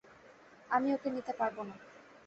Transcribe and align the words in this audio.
আমি 0.69 0.87
ওকে 0.95 1.09
নিতে 1.09 1.33
পারবো 1.39 1.61
না। 1.63 1.75